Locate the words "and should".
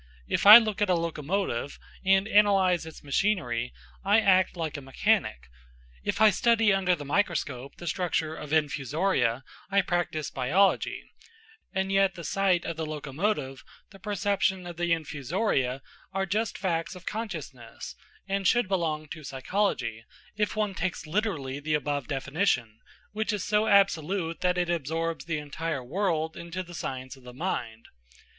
18.27-18.67